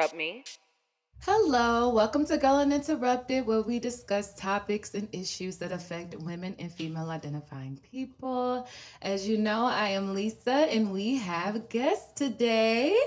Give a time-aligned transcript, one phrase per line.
[0.00, 0.44] interrupt me.
[1.20, 6.72] Hello, welcome to Girl Uninterrupted, where we discuss topics and issues that affect women and
[6.72, 8.66] female identifying people.
[9.02, 12.98] As you know, I am Lisa, and we have guests today.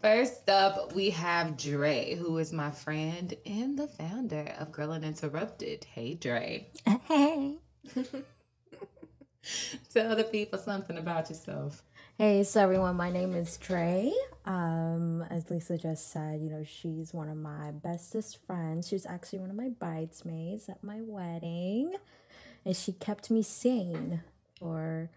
[0.00, 5.84] First up, we have Dre, who is my friend and the founder of Girl Uninterrupted.
[5.84, 6.66] Hey, Dre.
[7.06, 7.56] Hey.
[9.92, 11.82] Tell the people something about yourself.
[12.18, 14.12] Hey, so everyone, my name is Dre.
[14.44, 18.86] Um, as Lisa just said, you know, she's one of my bestest friends.
[18.86, 21.94] She's actually one of my bridesmaids at my wedding.
[22.66, 24.20] And she kept me sane
[24.58, 25.10] for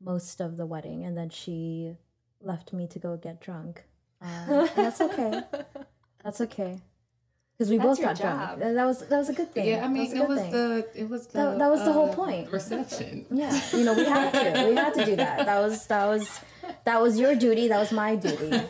[0.00, 1.04] most of the wedding.
[1.04, 1.96] And then she
[2.40, 3.82] left me to go get drunk.
[4.20, 5.42] And that's okay.
[6.24, 6.78] That's okay.
[7.58, 8.40] Because we both your got drunk.
[8.40, 8.62] job.
[8.62, 9.66] And That was that was a good thing.
[9.68, 10.50] Yeah, I mean, That it was thing.
[10.52, 12.52] the it was the That- that was the whole uh, point.
[12.52, 13.26] reception.
[13.32, 14.68] Yeah, you know, we had to.
[14.68, 15.44] We had to do that.
[15.46, 16.40] That was that was
[16.84, 17.66] that was your duty.
[17.68, 18.60] That was my duty.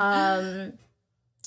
[0.00, 0.72] Um,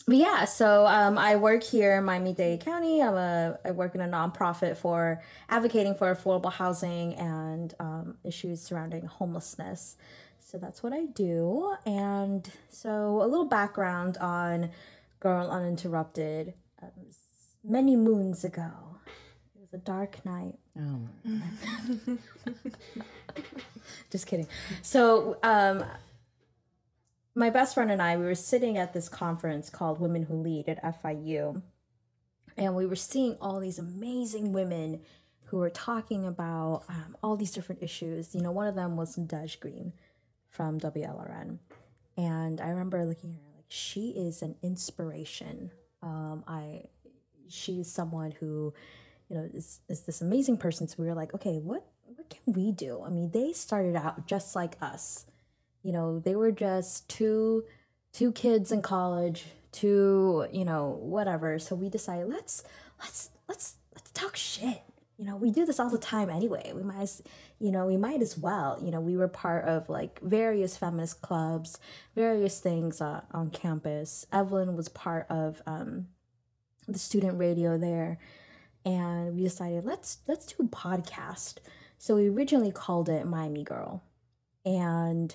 [0.08, 3.02] but yeah, so um, I work here in Miami-Dade County.
[3.02, 8.61] I'm a I work in a nonprofit for advocating for affordable housing and um, issues
[8.61, 9.95] surrounding homelessness.
[10.39, 11.73] So that's what I do.
[11.86, 14.69] And so a little background on
[15.24, 16.54] Girl Uninterrupted.
[16.82, 16.90] Um,
[17.64, 18.98] many moons ago,
[19.56, 20.56] it was a dark night.
[20.78, 21.08] Oh,
[24.12, 24.48] Just kidding.
[24.82, 25.86] So, um,
[27.36, 30.68] my best friend and I, we were sitting at this conference called Women Who Lead
[30.68, 31.62] at FIU,
[32.58, 35.00] and we were seeing all these amazing women
[35.46, 38.36] who were talking about um, all these different issues.
[38.36, 39.94] You know, one of them was Dej Green
[40.50, 41.59] from WLRN,
[42.18, 45.72] and I remember looking at her like she is an inspiration.
[46.03, 46.84] Um, I,
[47.50, 48.72] she is someone who,
[49.29, 50.88] you know, is is this amazing person.
[50.88, 53.01] So we were like, okay, what what can we do?
[53.03, 55.25] I mean, they started out just like us.
[55.81, 57.63] You know, they were just two
[58.11, 61.57] two kids in college, two, you know, whatever.
[61.57, 62.63] So we decided let's
[63.00, 64.84] let's let's let's talk shit.
[65.23, 66.73] You know, we do this all the time anyway.
[66.75, 67.22] We might as
[67.57, 68.78] you know, we might as well.
[68.84, 71.79] You know, we were part of like various feminist clubs,
[72.13, 74.28] various things uh, on campus.
[74.34, 76.07] Evelyn was part of um,
[76.89, 78.17] the student radio there
[78.84, 81.59] and we decided let's let's do a podcast.
[81.97, 84.03] So we originally called it Miami Girl,
[84.66, 85.34] and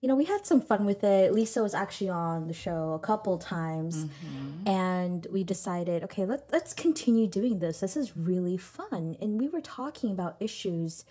[0.00, 1.32] you know we had some fun with it.
[1.32, 4.68] Lisa was actually on the show a couple times, mm-hmm.
[4.68, 7.80] and we decided okay let let's continue doing this.
[7.80, 11.04] This is really fun, and we were talking about issues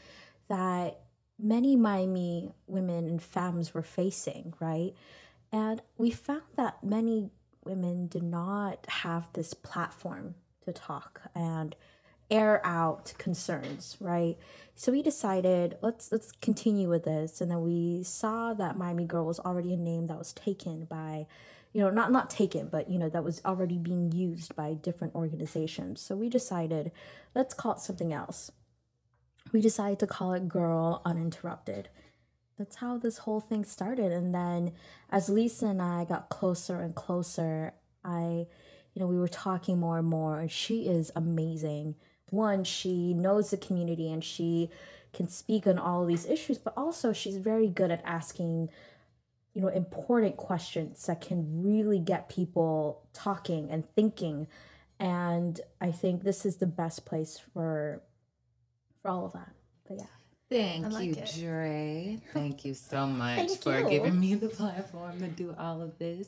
[0.48, 1.02] that
[1.40, 4.94] many Miami women and femmes were facing, right?
[5.52, 7.30] And we found that many
[7.64, 11.76] women did not have this platform to talk and
[12.30, 14.38] air out concerns, right?
[14.76, 19.26] So we decided let's let's continue with this, and then we saw that Miami Girl
[19.26, 21.28] was already a name that was taken by,
[21.74, 25.16] you know, not not taken, but you know that was already being used by different
[25.16, 26.02] organizations.
[26.02, 26.92] So we decided
[27.36, 28.52] let's call it something else.
[29.54, 31.90] We decided to call it Girl Uninterrupted
[32.58, 34.74] that's how this whole thing started and then
[35.12, 37.74] as lisa and i got closer and closer
[38.04, 38.46] i
[38.94, 41.96] you know we were talking more and more and she is amazing
[42.30, 44.70] one she knows the community and she
[45.14, 48.70] can speak on all of these issues but also she's very good at asking
[49.58, 54.46] you know important questions that can really get people talking and thinking.
[55.00, 58.04] And i think this is the best place for
[59.02, 59.52] for all of that.
[59.88, 60.17] But yeah
[60.50, 61.36] Thank like you, it.
[61.40, 62.20] Dre.
[62.34, 63.90] Thank you so much Thank for you.
[63.90, 66.28] giving me the platform to do all of this.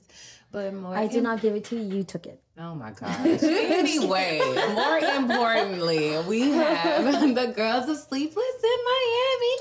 [0.52, 2.92] But more, i did im- not give it to you you took it Oh my
[3.00, 3.42] gosh.
[3.44, 4.42] anyway,
[4.74, 7.04] more importantly, we have
[7.36, 9.56] the girls of Sleepless in Miami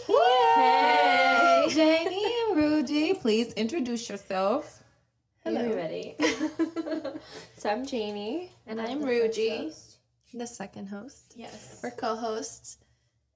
[0.56, 4.82] Hey, Janie and Ruji, please introduce yourself.
[5.44, 6.17] Hello, everybody.
[7.59, 9.73] so I'm Janie, and I'm Ruji,
[10.35, 11.35] the second host.
[11.37, 11.79] Yes.
[11.82, 12.79] We're co-hosts,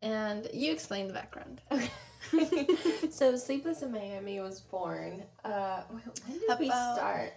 [0.02, 1.60] and you explain the background.
[1.70, 1.90] Okay.
[3.10, 5.24] so Sleepless in Miami was born.
[5.44, 7.32] Uh, when did we start?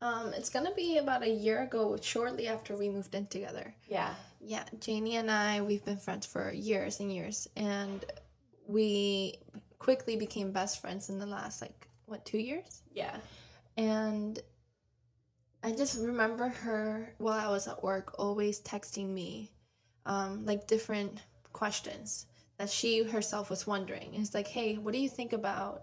[0.00, 3.74] Um, it's gonna be about a year ago, shortly after we moved in together.
[3.88, 4.14] Yeah.
[4.40, 8.04] Yeah, Janie and I, we've been friends for years and years, and
[8.66, 9.38] we
[9.78, 12.82] quickly became best friends in the last like what two years.
[12.92, 13.16] Yeah.
[13.76, 14.40] And
[15.62, 19.52] I just remember her while I was at work always texting me
[20.04, 21.20] um, like different
[21.52, 22.26] questions
[22.58, 24.14] that she herself was wondering.
[24.14, 25.82] It's like, hey, what do you think about,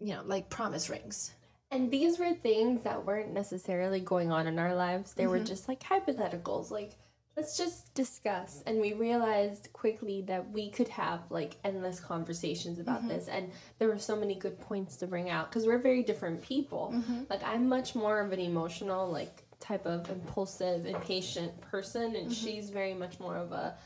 [0.00, 1.32] you know, like promise rings?
[1.70, 5.14] And these were things that weren't necessarily going on in our lives.
[5.14, 5.46] They were Mhm.
[5.46, 6.70] just like hypotheticals.
[6.70, 6.96] Like,
[7.36, 8.62] let's just discuss.
[8.66, 13.08] And we realized quickly that we could have like endless conversations about mm-hmm.
[13.08, 13.28] this.
[13.28, 16.92] And there were so many good points to bring out because we're very different people.
[16.94, 17.24] Mm-hmm.
[17.28, 22.14] Like, I'm much more of an emotional, like, type of impulsive, impatient person.
[22.14, 22.30] And mm-hmm.
[22.30, 23.76] she's very much more of a,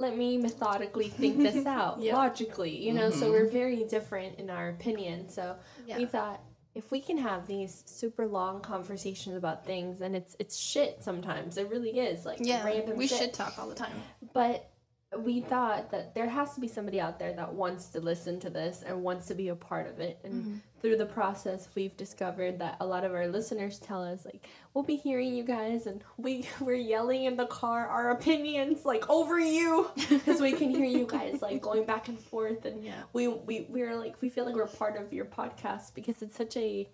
[0.00, 2.16] let me methodically think this out Yeah.
[2.16, 3.10] logically, you know?
[3.10, 3.32] So mm-hmm.
[3.32, 5.28] we're very different in our opinion.
[5.28, 5.56] So
[5.86, 5.98] Yeah.
[5.98, 6.40] we thought,
[6.74, 11.56] if we can have these super long conversations about things and it's it's shit sometimes
[11.56, 13.18] it really is like Yeah, random we shit.
[13.18, 13.92] should talk all the time.
[14.32, 14.69] but
[15.18, 18.48] we thought that there has to be somebody out there that wants to listen to
[18.48, 20.54] this and wants to be a part of it and Mm-hmm.
[20.80, 24.84] through the process we've discovered that a lot of our listeners tell us like we'll
[24.84, 29.38] be hearing you guys and we we're yelling in the car our opinions like over
[29.40, 33.02] you because we can hear you guys like going back and forth and Yeah.
[33.12, 36.56] we we we're like we feel like we're part of your podcast because it's such
[36.56, 36.88] a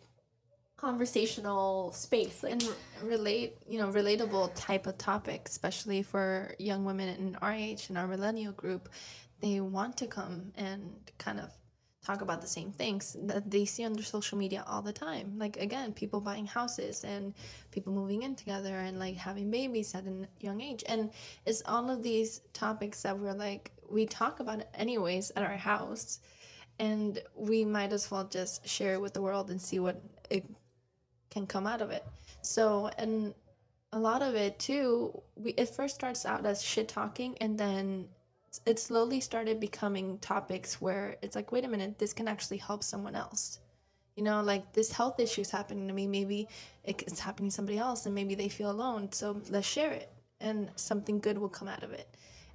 [0.76, 2.68] conversational space like and
[3.02, 7.96] relate you know relatable type of topic especially for young women in our age in
[7.96, 8.90] our millennial group
[9.40, 11.50] they want to come and kind of
[12.06, 15.34] talk about the same things that they see on their social media all the time.
[15.38, 17.34] Like again people buying houses and
[17.72, 20.84] people moving in together and like having babies at a young age.
[20.88, 21.10] And
[21.44, 26.20] it's all of these topics that we're like we talk about anyways at our house.
[26.78, 30.00] And we might as well just share it with the world and see what
[30.30, 30.44] it
[31.36, 32.04] can come out of it.
[32.40, 33.34] So, and
[33.92, 38.08] a lot of it too, we it first starts out as shit talking, and then
[38.64, 42.82] it slowly started becoming topics where it's like, wait a minute, this can actually help
[42.82, 43.60] someone else.
[44.16, 46.06] You know, like this health issue is happening to me.
[46.06, 46.48] Maybe
[46.84, 49.12] it's happening to somebody else, and maybe they feel alone.
[49.12, 50.10] So let's share it,
[50.40, 52.08] and something good will come out of it.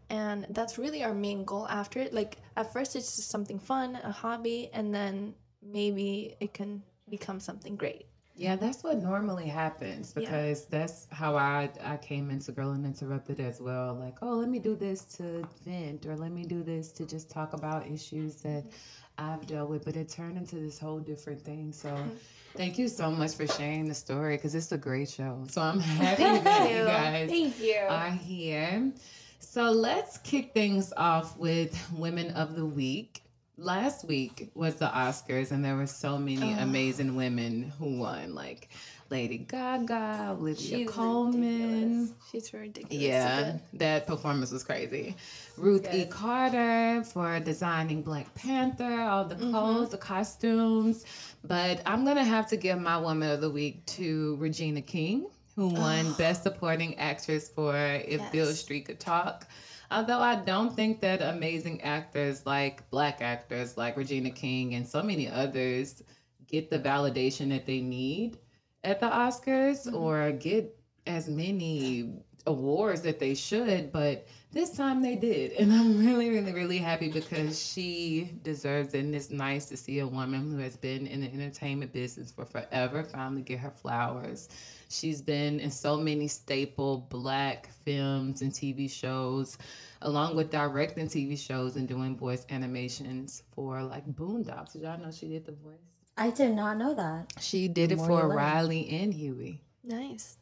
[0.09, 2.13] And that's really our main goal after it.
[2.13, 7.39] Like at first, it's just something fun, a hobby, and then maybe it can become
[7.39, 8.07] something great.
[8.41, 10.21] Yeah, that's what normally happens Yeah.
[10.21, 13.93] because that's how I I came into Girl Uninterrupted as well.
[13.93, 17.29] Like, oh, let me do this to vent, or let me do this to just
[17.29, 19.25] talk about issues that mm-hmm.
[19.29, 19.85] I've dealt with.
[19.85, 21.71] But it turned into this whole different thing.
[21.71, 22.09] So, mm-hmm.
[22.55, 25.45] thank you so much for sharing the story because it's a great show.
[25.47, 26.85] So I'm happy that you you.
[26.85, 28.91] guys thank you are here.
[29.39, 33.20] So let's kick things off with Women of the Week.
[33.61, 36.63] Last week was the Oscars, and there were so many Oh.
[36.63, 38.69] amazing women who won, like
[39.11, 41.33] Lady Gaga, Olivia She's Colman.
[41.41, 42.09] ridiculous.
[42.31, 43.03] She's ridiculous.
[43.03, 45.15] Yeah, that performance was crazy.
[45.57, 46.05] Ruth E.
[46.05, 49.51] Carter for designing Black Panther, all the mm-hmm.
[49.51, 51.05] clothes, the costumes.
[51.43, 55.67] But I'm gonna have to give my Woman of the Week to Regina King, who
[55.67, 56.15] won oh.
[56.17, 58.59] Best Supporting Actress for If Beale Yes.
[58.59, 59.45] Street Could Talk.
[59.91, 65.03] Although I don't think that amazing actors like Black actors like Regina King and so
[65.03, 66.01] many others
[66.47, 68.37] get the validation that they need
[68.85, 69.95] at the Oscars mm-hmm.
[69.95, 70.77] or get
[71.07, 72.13] as many
[72.47, 75.53] awards that they should, but this time they did.
[75.53, 78.99] And I'm really, really, really happy because she deserves it.
[78.99, 82.45] And it's nice to see a woman who has been in the entertainment business for
[82.45, 84.49] forever finally get her flowers.
[84.89, 89.57] She's been in so many staple black films and TV shows,
[90.01, 94.73] along with directing TV shows and doing voice animations for like Boondocks.
[94.73, 95.79] Did y'all know she did the voice?
[96.17, 97.31] I did not know that.
[97.39, 98.27] She did it More for.
[98.27, 99.61] Riley and Huey.
[99.83, 100.37] Nice.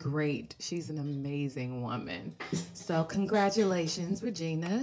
[0.00, 0.56] Great.
[0.58, 2.34] She's an amazing woman.
[2.74, 4.82] So congratulations, Regina.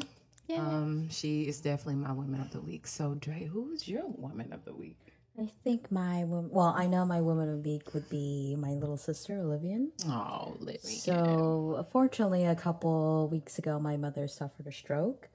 [0.55, 2.87] Um, she is definitely my woman of the week.
[2.87, 4.95] So Dre, who's your woman of the week?
[5.39, 8.71] I think my wom- well, I know my woman of the week would be my
[8.71, 9.85] little sister Olivia.
[10.07, 10.79] Oh, Livy.
[10.79, 15.29] So, unfortunately, a couple weeks ago, my mother suffered a stroke,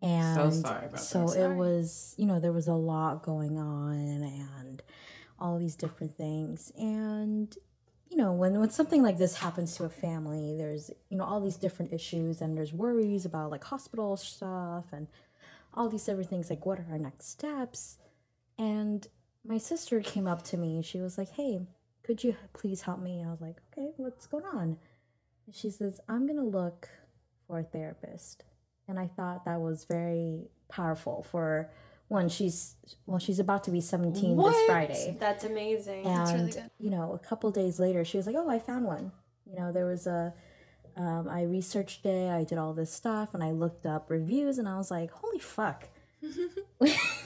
[0.00, 0.50] and Mm-hmm.
[0.50, 1.50] So sorry about so that.
[1.50, 4.82] it was, you know, there was a lot going on, and
[5.38, 7.54] all these different things, and
[8.10, 11.40] you know, when when something like this happens to a family, there's you know all
[11.40, 15.08] these different issues, and there's worries about like hospital stuff and
[15.74, 17.98] all these different things, like what are our next steps,
[18.58, 19.06] and
[19.44, 20.82] my sister came up to me.
[20.82, 21.60] She was like, "Hey."
[22.08, 23.22] Could you please help me?
[23.22, 24.78] I was like, okay, what's going on?
[25.44, 26.88] And she says, I'm to look
[27.46, 28.44] for a therapist.
[28.88, 31.70] And I thought that was very powerful for
[32.08, 32.74] when she's
[33.06, 34.52] well, she's about to be 17 What?
[34.52, 35.16] this Friday.
[35.20, 36.70] that's amazing That's And really good.
[36.80, 39.12] you know, a couple days later, she was like, "Oh, I found one."
[39.46, 40.32] You know, there was a.
[40.96, 42.28] Um, I researched it.
[42.30, 45.38] I did all this stuff, and I looked up reviews, and I was like, "Holy
[45.38, 45.88] fuck!"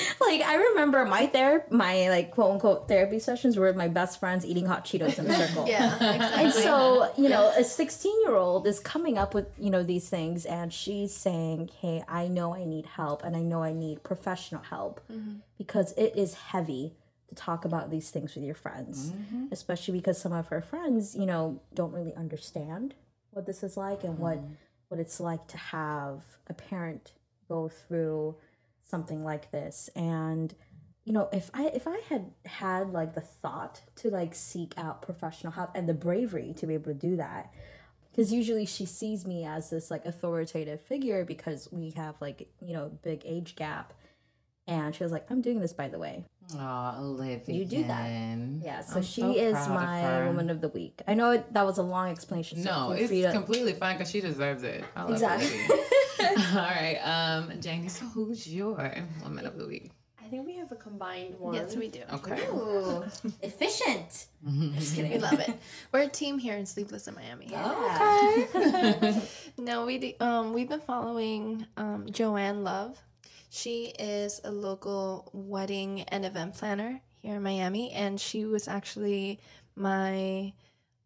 [0.20, 4.20] like I remember my therapy, my like quote unquote therapy sessions were with my best
[4.20, 5.66] friends eating hot Cheetos in a circle.
[5.68, 6.44] Yeah, exactly.
[6.44, 10.08] And so, you know, a 16 year old is coming up with, you know, these
[10.08, 14.02] things and she's saying, Hey, I know I need help and I know I need
[14.02, 15.36] professional help mm-hmm.
[15.58, 16.94] because it is heavy
[17.28, 19.46] to talk about these things with your friends, mm-hmm.
[19.50, 22.94] especially because some of her friends, you know, don't really understand
[23.30, 24.54] what this is like and what mm-hmm.
[24.88, 27.12] what it's like to have a parent
[27.48, 28.36] go through
[28.88, 30.54] something like this and
[31.04, 35.02] you know if i if i had had like the thought to like seek out
[35.02, 37.52] professional help and the bravery to be able to do that
[38.10, 42.72] because usually she sees me as this like authoritative figure because we have like you
[42.74, 43.92] know big age gap
[44.68, 46.24] and she was like i'm doing this by the way
[46.54, 47.56] Oh, Olivia.
[47.56, 48.08] You do that.
[48.62, 51.32] yeah so I'm she so is proud of my woman of the week i know
[51.32, 54.62] it, that was a long explanation so No, it's to- completely fine because she deserves
[54.62, 54.84] it.
[54.94, 55.48] I love Exactly.
[56.28, 56.46] Olivia.
[56.54, 57.88] All right, um, Janie.
[57.88, 58.92] So who's your
[59.22, 59.90] woman of the week?
[60.26, 61.54] I think we have a combined one.
[61.54, 62.00] Yes, we do.
[62.14, 62.46] Okay.
[62.48, 63.04] Ooh,
[63.42, 64.26] efficient
[64.74, 65.56] just kidding We love it.
[65.92, 67.46] We're a team here in Sleepless in Miami.
[67.48, 69.20] yeah.
[69.56, 73.00] No, we do, um we've been following um, Joanne Love.
[73.50, 79.38] She is a local wedding and event planner here in Miami, and she was actually
[79.76, 80.52] my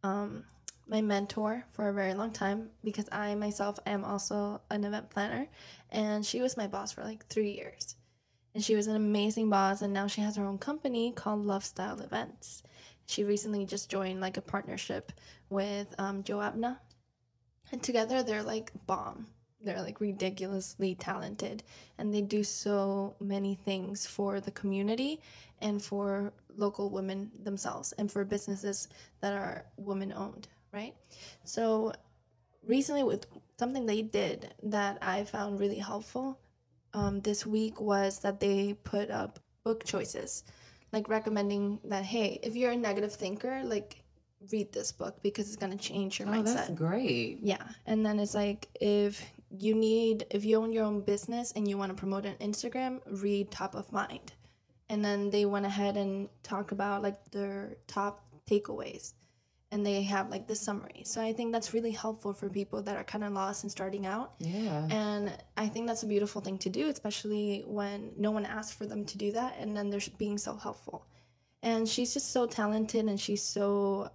[0.02, 0.44] um,
[0.90, 5.46] my mentor for a very long time because I myself am also an event planner,
[5.90, 7.94] and she was my boss for like three years,
[8.54, 11.64] and she was an amazing boss, and now she has her own company called Love
[11.64, 12.64] Style Events.
[13.06, 15.12] She recently just joined like a partnership
[15.48, 16.78] with um, Joe Abna,
[17.70, 19.26] and together they're like bomb.
[19.62, 21.62] They're like ridiculously talented
[21.98, 25.20] and they do so many things for the community
[25.60, 28.88] and for local women themselves and for businesses
[29.20, 30.94] that are women owned, right?
[31.44, 31.92] So
[32.66, 33.26] recently with
[33.58, 36.38] something they did that I found really helpful
[36.94, 40.44] um, this week was that they put up book choices,
[40.92, 44.02] like recommending that hey, if you're a negative thinker, like
[44.50, 46.54] read this book because it's gonna change your Oh, mindset.
[46.54, 47.38] that's great.
[47.42, 47.62] Yeah.
[47.86, 51.76] And then it's like if you need if you own your own business and you
[51.76, 54.32] want to promote on Instagram, read Top of Mind.
[54.88, 59.12] And then they went ahead and talk about like their top takeaways.
[59.72, 61.02] And they have like the summary.
[61.04, 64.04] So I think that's really helpful for people that are kind of lost and starting
[64.04, 64.32] out.
[64.40, 64.86] Yeah.
[64.90, 68.86] And I think that's a beautiful thing to do, especially when no one asked for
[68.86, 71.06] them to do that and then they're being so helpful.
[71.62, 74.10] And she's just so talented and she's so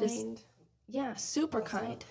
[0.00, 0.42] Just- Kind.
[0.88, 2.04] yeah, super kind.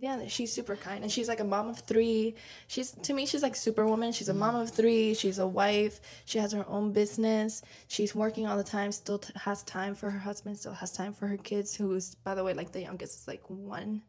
[0.00, 2.36] Yeah, she's super kind, and she's like a mom of three.
[2.68, 4.12] She's to me, she's like superwoman.
[4.12, 5.12] She's a mom of three.
[5.14, 6.00] She's a wife.
[6.24, 7.62] She has her own business.
[7.88, 8.92] She's working all the time.
[8.92, 10.56] Still t- has time for her husband.
[10.56, 11.74] Still has time for her kids.
[11.74, 14.02] Who's, by the way, like the youngest is like one,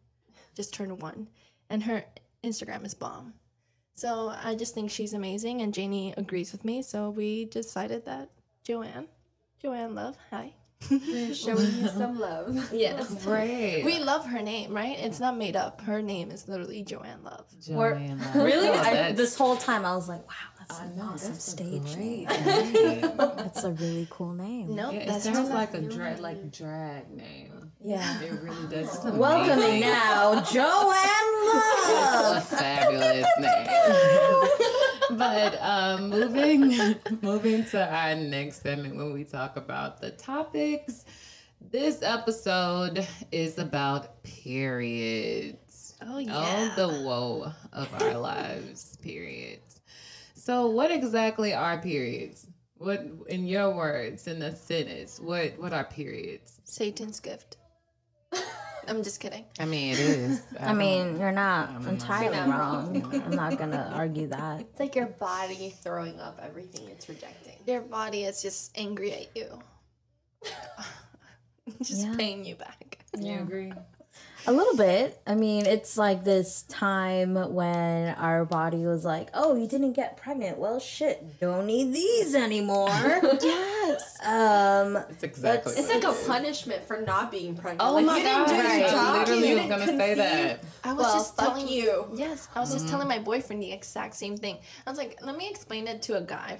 [0.55, 1.27] just turned one,
[1.72, 2.05] and her
[2.43, 3.34] Instagram is bomb.
[3.96, 6.84] So I just think she's amazing, and Janie agrees with me.
[6.84, 8.29] So we decided that
[8.63, 9.08] Joanne,
[9.60, 10.53] Joanne Love, hi.
[10.88, 12.55] Showing you some love.
[12.74, 13.13] Yes.
[13.25, 13.83] Great.
[13.83, 14.98] We love her name, right?
[14.98, 15.81] It's not made up.
[15.81, 17.45] Her name is literally Joanne Love.
[17.62, 18.36] Joanne Love.
[18.36, 21.31] really Oh, I, this whole time i was like wow that's I an know, awesome
[21.33, 23.01] that's stage name great name.
[23.17, 27.71] that's a really cool name No, Yeah, it sounds like a drag, like drag name.
[27.83, 28.95] yeah It really does.
[28.95, 34.75] It's welcoming now joanne It's love a fabulous name.
[35.11, 41.05] But um, moving moving to our next segment when we talk about the topics.
[41.61, 45.95] This episode is about periods.
[46.01, 46.31] Oh yeah.
[46.33, 48.97] Oh, the woe of our lives.
[49.01, 49.81] Periods.
[50.35, 52.47] So, what exactly are periods?
[52.77, 56.61] What, in your words, in a sentence, what what are periods?
[56.63, 57.57] Satan's gift.
[58.89, 59.46] I'm just kidding.
[59.60, 60.41] I mean, it is.
[60.60, 63.22] I mean, you're not I'm not- entirely You're not wrong.
[63.24, 64.62] I'm not gonna argue that.
[64.62, 67.53] It's like your body throwing up everything it's rejecting.
[67.67, 69.48] Your body is just angry at you.
[71.84, 72.15] just Yeah.
[72.17, 73.00] paying you back.
[73.19, 73.72] you agree?
[74.50, 75.22] A little bit.
[75.27, 80.18] I mean, it's like this time when our body was like, "Oh, you didn't get
[80.18, 80.58] pregnant.
[80.58, 82.89] Well, shit, don't need these anymore."
[83.44, 84.18] yes.
[84.25, 85.74] um, It's exactly.
[85.74, 86.25] It's like it a is.
[86.27, 87.88] punishment for not being pregnant.
[87.88, 88.48] Oh like, my you god!
[88.48, 88.98] didn't do your job.
[88.98, 90.63] I literally you was didn't gonna say that.
[90.84, 92.08] I was Well, just fuck telling you.
[92.15, 94.58] Yes, I was just telling my boyfriend the exact same thing.
[94.88, 96.58] I was like, let me explain it to a guy.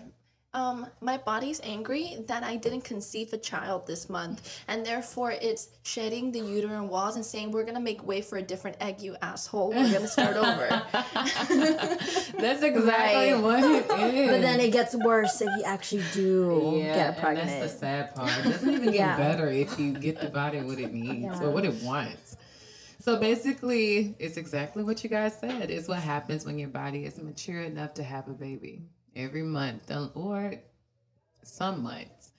[0.52, 5.70] Um, my body's angry that I didn't conceive a child this month, and therefore it's
[5.84, 9.16] shedding the uterine walls and saying we're gonna make way for a different egg, you
[9.22, 9.70] asshole.
[9.70, 10.68] We're gonna start over.
[12.40, 13.40] That's exactly Right.
[13.40, 14.32] what it is.
[14.32, 17.48] but then it gets worse if you actually do yeah, get pregnant.
[17.48, 18.32] that's the sad part.
[18.40, 19.18] It doesn't even get Yeah.
[19.18, 21.44] better if you get the body what it needs Yeah.
[21.44, 22.38] or what it wants.
[23.02, 25.70] So basically, it's exactly what you guys said.
[25.70, 28.82] It's what happens when your body is mature enough to have a baby
[29.20, 30.56] every month or
[31.44, 32.32] some months.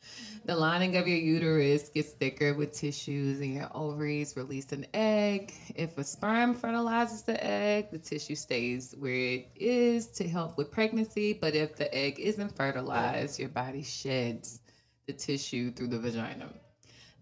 [0.46, 5.52] The lining of your uterus gets thicker with tissues, and your ovaries release an egg.
[5.74, 10.70] If a sperm fertilizes the egg, the tissue stays where it is to help with
[10.72, 11.34] pregnancy.
[11.34, 14.60] But if the egg isn't fertilized, your body sheds
[15.06, 16.48] the tissue through the vagina.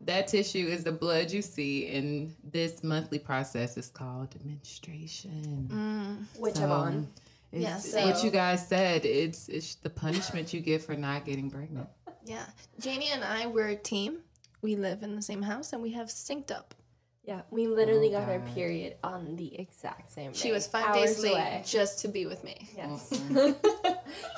[0.00, 5.69] that tissue is the blood you see, and this monthly process is called menstruation.
[5.73, 7.09] Mm, Which So, I'm on.
[7.52, 9.05] It's, Yeah, it's what you guys said.
[9.05, 11.88] It's it's the punishment you get for not getting pregnant.
[12.25, 12.45] yeah.
[12.81, 14.19] Janie and I, we're a team.
[14.61, 16.75] We live in the same house and we have synced up.
[17.25, 20.38] Yeah, we literally Oh, got our period on the exact same day.
[20.38, 21.62] She was five days late away.
[21.67, 22.57] just to be with me.
[22.75, 23.11] Yes.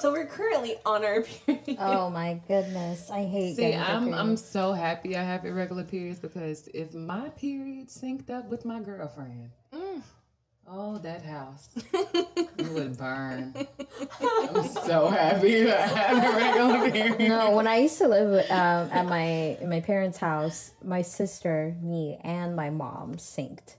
[0.00, 1.76] so we're currently on our period.
[1.78, 3.54] Oh my goodness, I hate.
[3.56, 8.28] See, getting I'm I'm so happy I have irregular periods because if my period synced
[8.30, 10.02] up with my girlfriend, Mm.
[10.72, 13.54] Oh that house, it would burn.
[14.48, 17.18] I'm so happy that I have irregular periods.
[17.28, 19.22] No, when I used to live um, at my
[19.60, 23.76] in my parents' house, my sister, me, and my mom synced,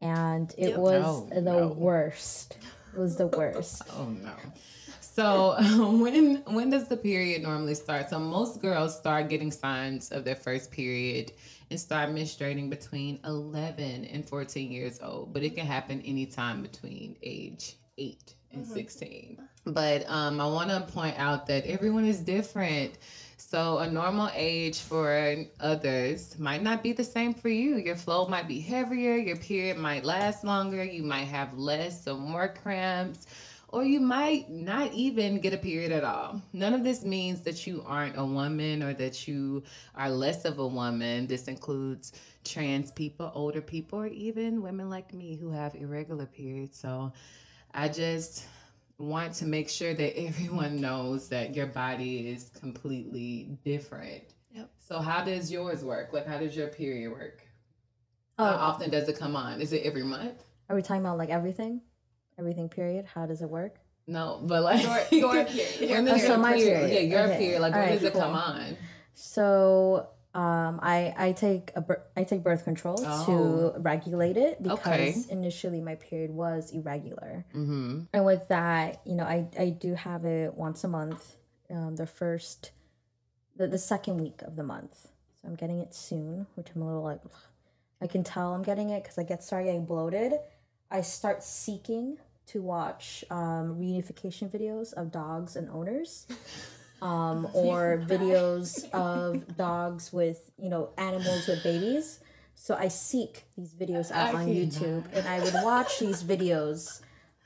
[0.00, 0.78] and it Yep.
[0.78, 1.68] was Oh, the no.
[1.68, 2.58] worst.
[2.94, 3.82] It was the worst.
[3.96, 4.34] Oh no.
[5.00, 5.56] So
[5.98, 8.08] when when does the period normally start?
[8.08, 11.32] So most girls start getting signs of their first period
[11.70, 17.16] and start menstruating between 11 and 14 years old, but it can happen anytime between
[17.22, 19.38] age 8 and 16.
[19.66, 22.98] But um, I want to point out that everyone is different.
[23.36, 27.76] So a normal age for others might not be the same for you.
[27.76, 32.16] Your flow might be heavier, your period might last longer, you might have less or
[32.16, 33.26] more cramps,
[33.68, 36.40] or you might not even get a period at all.
[36.52, 39.62] None of this means that you aren't a woman or that you
[39.94, 41.26] are less of a woman.
[41.26, 42.12] This includes
[42.44, 46.78] trans people, older people, or even women like me who have irregular periods.
[46.78, 47.12] So
[47.74, 48.46] I just
[48.98, 54.24] want to make sure that everyone knows that your body is completely different.
[54.54, 54.70] Yep.
[54.78, 56.12] So how does yours work?
[56.12, 57.42] Like how does your period work?
[58.38, 59.60] Oh, How often does it come on?
[59.60, 60.44] Is it every month?
[60.70, 61.80] are we talking about like everything?
[62.38, 62.68] Everything.
[62.68, 63.04] Period.
[63.12, 63.76] How does it work?
[64.06, 65.90] No, but like Your- your period.
[65.90, 66.90] When Oh, so your my period.
[66.92, 67.38] Yeah, your Okay.
[67.38, 67.60] period.
[67.60, 68.76] Like when Alright, does it come on?
[69.14, 73.26] So um, I I take a bir- I take birth control Oh.
[73.74, 75.14] to regulate it because Okay.
[75.30, 78.02] initially my period was irregular, Mm-hmm.
[78.12, 81.36] and with that, you know, I I do have it once a month,
[81.70, 82.70] um, the first,
[83.56, 85.08] the the second week of the month.
[85.40, 87.20] So I'm getting it soon, which I'm a little like,
[88.00, 90.34] I can tell I'm getting it because I get start getting bloated.
[90.90, 96.26] I start seeking to watch um, reunification videos of dogs and owners
[97.02, 102.20] um, or videos of dogs with you know animals with babies.
[102.54, 104.48] So I seek these videos out I on.
[104.48, 107.00] YouTube, and I would watch these videos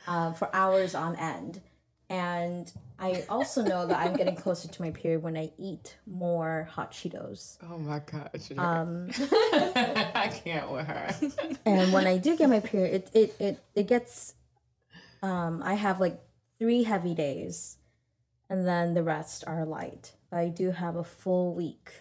[0.07, 1.61] uh, for hours on end.
[2.09, 6.69] And I also know that I'm getting closer to my period when I eat more
[6.71, 7.57] hot Cheetos.
[7.63, 8.51] Oh my gosh.
[8.57, 11.15] Um, I can't with her.
[11.65, 14.35] and when I do get my period, it it it, it gets.
[15.23, 16.21] Um, I have like
[16.59, 17.79] three heavy days,
[18.51, 20.13] and then the rest are light.
[20.31, 21.93] But I do have a full week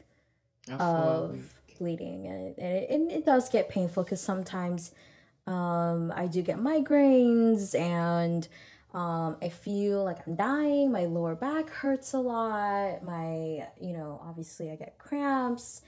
[0.67, 1.77] A full of week.
[1.77, 4.91] bleeding, and it, and it, and it does get painful because sometimes
[5.47, 8.47] um, I do get migraines and.
[8.93, 10.91] Um, I feel like I'm dying.
[10.91, 13.01] My lower back hurts a lot.
[13.05, 15.81] My, you know, obviously I get cramps,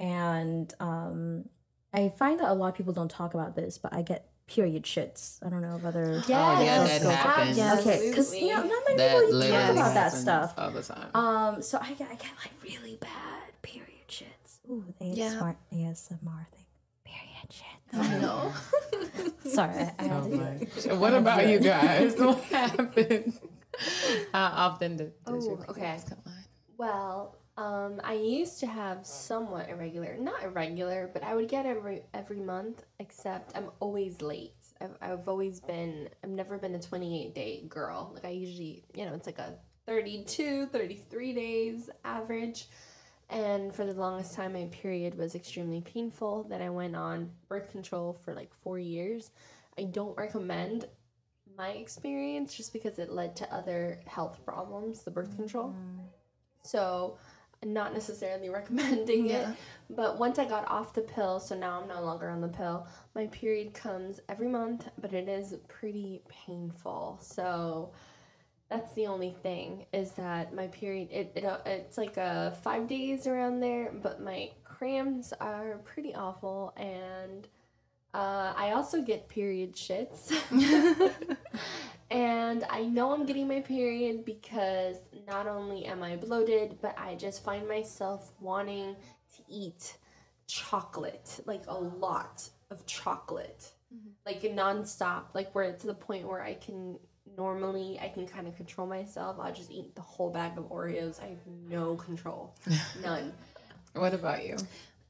[0.00, 1.44] and um,
[1.92, 4.82] I find that a lot of people don't talk about this, but I get period
[4.84, 5.38] shits.
[5.44, 7.58] I don't know if other Oh, yeah, that Yes, happens.
[7.58, 10.54] okay, because you know, not many That people talk about that stuff.
[10.58, 11.10] all the time.
[11.14, 14.58] Um, so I get, I get like really bad period shits.
[14.70, 15.30] Ooh, the Yeah.
[15.30, 16.64] ASMR, ASMR thing.
[17.04, 17.64] Period shit.
[17.94, 18.52] I know.
[19.50, 20.74] Sorry, I, I had Oh to do my it.
[20.74, 20.96] gosh.
[20.98, 22.14] What about you guys?
[22.18, 23.32] What happened?
[24.32, 25.98] How often do- does your Oh, okay.
[26.08, 26.32] come on?
[26.76, 32.02] Well, um, I used to have somewhat irregular, not irregular, but I would get every
[32.14, 32.84] every month.
[33.00, 34.54] Except I'm always late.
[34.80, 36.08] I've I've always been.
[36.22, 38.12] I've never been a 28 day girl.
[38.14, 42.68] Like I usually, you know, it's like a 32, 33 days average.
[43.28, 46.44] And for the longest time, my period was extremely painful.
[46.44, 49.32] Then I went on birth control for like four years.
[49.76, 50.86] I don't recommend
[51.56, 55.74] my experience just because it led to other health problems, the birth control.
[56.62, 57.18] So,
[57.64, 59.50] not necessarily recommending Yeah.
[59.52, 59.56] it.
[59.90, 62.86] But once I got off the pill, so now I'm no longer on the pill,
[63.14, 67.18] my period comes every month, but it is pretty painful.
[67.22, 67.92] So,
[68.68, 72.86] that's the only thing is that my period it, it uh, it's like uh 5
[72.86, 77.48] days around there, but my cramps are pretty awful and
[78.14, 80.32] uh, I also get period shits.
[82.10, 87.14] and I know I'm getting my period because not only am I bloated, but I
[87.14, 88.96] just find myself wanting
[89.36, 89.96] to eat
[90.46, 94.08] chocolate, like a lot of chocolate, mm-hmm.
[94.24, 96.98] like nonstop, like where to the point where I can
[97.36, 99.36] normally I can kind of control myself.
[99.38, 101.22] I'll just eat the whole bag of Oreos.
[101.22, 102.54] I have no control,
[103.02, 103.34] none.
[103.92, 104.56] What about you?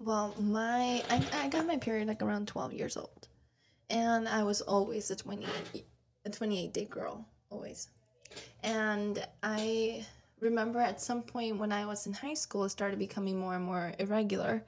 [0.00, 3.28] Well, my I, I got my period like around 12 years old.
[3.90, 5.48] And I was always a 28
[6.28, 7.88] a 28 day girl, always.
[8.62, 10.06] And I
[10.40, 13.64] remember at some point when I was in high school it started becoming more and
[13.64, 14.62] more irregular.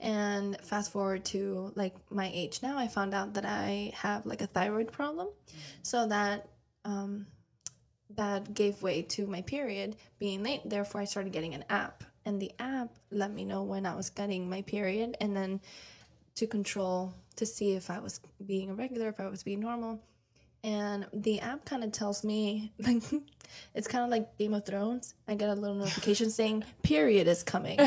[0.00, 4.42] And fast forward to like my age now, I found out that I have like
[4.42, 5.28] a thyroid problem.
[5.82, 6.48] So that
[6.84, 7.26] um
[8.16, 10.62] that gave way to my period being late.
[10.64, 14.10] Therefore, I started getting an app, and the app let me know when I was
[14.10, 15.60] getting my period, and then
[16.34, 20.00] to control to see if I was being irregular, if I was being normal.
[20.64, 23.02] And the app kind of tells me, like,
[23.74, 25.14] it's kind of like Game of Thrones.
[25.26, 27.78] I get a little notification saying period is coming.
[27.78, 27.84] so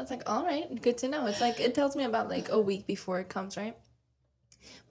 [0.00, 1.26] it's like, all right, good to know.
[1.26, 3.76] It's like it tells me about like a week before it comes, right?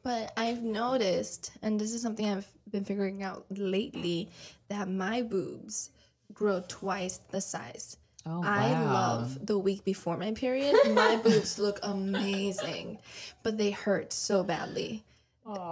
[0.03, 4.29] But I've noticed, and this is something I've been figuring out lately,
[4.69, 5.89] that my boobs
[6.33, 7.97] grow twice the size.
[8.25, 8.93] Oh, I wow.
[8.93, 10.75] love the week before my period.
[10.93, 12.99] My boobs look amazing,
[13.43, 15.03] but they hurt so badly.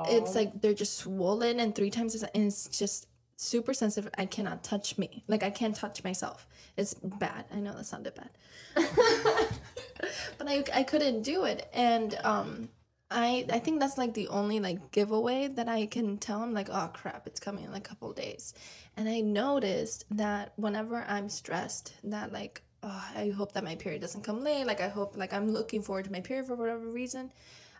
[0.08, 3.08] It's like they're just swollen and three times and it's just
[3.38, 4.12] super sensitive.
[4.18, 5.24] I cannot touch me.
[5.28, 6.48] Like I can't touch myself.
[6.78, 7.46] It's bad.
[7.54, 8.30] I know that sounded bad.
[10.38, 11.70] but I I couldn't do it.
[11.74, 12.70] And um
[13.12, 16.70] I I think that's like the only like giveaway that I can tell him like
[16.72, 18.54] oh crap it's coming in like a couple days.
[18.98, 24.02] And I noticed that whenever I'm stressed that like oh I hope that my period
[24.02, 26.88] doesn't come late like I hope like I'm looking forward to my period for whatever
[26.88, 27.32] reason.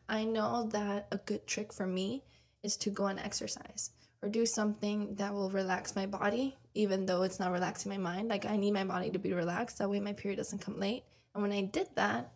[0.08, 2.24] I know that a good trick for me
[2.64, 3.92] is to go and exercise
[4.22, 8.28] or do something that will relax my body even though it's not relaxing my mind.
[8.28, 11.04] Like I need my body to be relaxed that way my period doesn't come late.
[11.34, 12.32] And when I did that,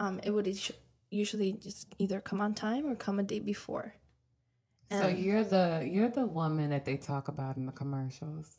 [0.00, 0.48] um, it would
[1.10, 3.94] usually just either come on time or come a day before.
[4.90, 8.54] So And- you're the you're the woman that they talk about in the commercials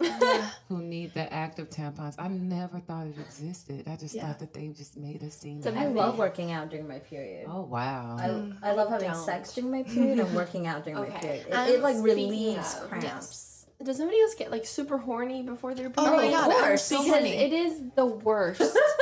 [0.67, 2.15] who need the active tampons.
[2.19, 3.87] I never thought it existed.
[3.87, 4.27] I just Yeah.
[4.27, 5.61] thought that they just made a scene.
[5.61, 5.93] So I happy.
[5.93, 7.45] love working out during my period.
[7.49, 8.17] Oh wow.
[8.19, 9.23] I, I love having don't.
[9.25, 11.47] sex during my period and working out during my period.
[11.47, 13.46] It, it like speaking relieves of- cramps.
[13.83, 16.11] Does somebody else get like super horny before their period?
[16.11, 17.29] Oh my god, I'm course, so because horny.
[17.29, 18.61] it is the worst.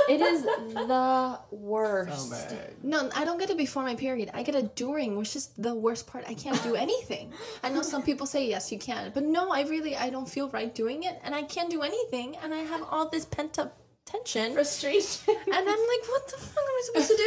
[0.10, 2.30] it is the worst.
[2.50, 2.58] so.
[2.84, 4.32] No, I don't get it before my period.
[4.34, 6.26] I get it during, which is the worst part.
[6.28, 7.32] I can't do anything.
[7.64, 10.50] I know some people say yes, you can, but no, I really I don't feel
[10.50, 13.78] right doing it, and I can't do anything, and I have all this pent up
[14.06, 17.18] tension, frustration, and I'm like, what the fuck am I supposed to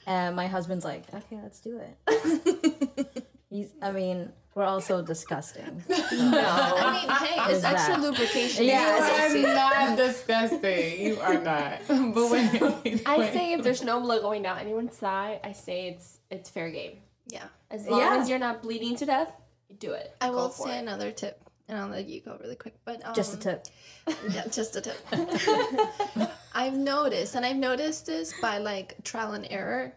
[0.09, 3.25] and my husband's like, okay, let's do it.
[3.51, 5.83] He's, I mean, we're all so disgusting.
[5.89, 5.97] No,
[6.45, 8.65] I mean, hey, it's extra that- lubrication.
[8.65, 11.01] Yeah, You are not disgusting.
[11.01, 11.79] You are not.
[12.15, 13.33] But wait, I wait.
[13.33, 16.99] say if there's no blood going down anyone's thigh, I say it's it's fair game.
[17.29, 17.45] yeah.
[17.71, 18.17] As long Yeah.
[18.19, 19.31] as you're not bleeding to death,
[19.79, 20.15] do it.
[20.21, 20.83] I Go will say it.
[20.83, 22.75] another tip, and I'll let you go really quick.
[22.85, 23.67] But um, Just a tip.
[24.31, 24.97] Yeah, just a tip.
[26.55, 29.95] I've noticed, and I've noticed this by like trial and error.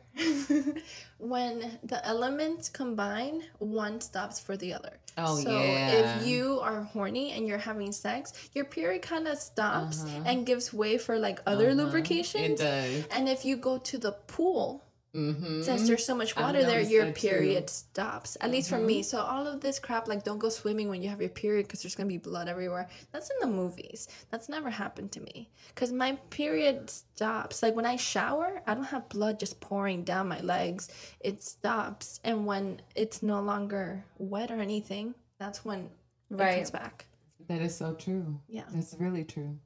[1.18, 4.98] when the elements combine, one stops for the other.
[5.18, 5.92] Oh, so yeah.
[6.20, 10.24] if you are horny and you're having sex, your period kind of stops Uh-huh.
[10.26, 11.84] and gives way for like other Uh-huh.
[11.84, 12.42] lubrication.
[12.44, 13.06] It does.
[13.12, 15.62] And if you go to the pool, Mm-hmm.
[15.64, 17.28] since there's so much water there, your that too.
[17.30, 18.38] period stops.
[18.40, 19.04] At least for me.
[19.04, 21.82] So all of this crap, like don't go swimming when you have your period because
[21.84, 22.88] there's gonna be blood everywhere.
[23.12, 24.08] That's in the movies.
[24.30, 25.50] That's never happened to me.
[25.76, 27.62] Cause my period stops.
[27.62, 30.88] Like when I shower, I don't have blood just pouring down my legs.
[31.20, 35.90] It stops, and when it's no longer wet or anything, that's when it
[36.30, 36.56] Right.
[36.56, 37.06] comes back.
[37.50, 38.40] That is so true.
[38.48, 38.64] Yeah.
[38.74, 39.58] That's really true.